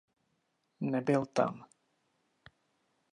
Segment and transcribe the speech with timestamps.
[0.89, 1.55] Nebyl tam.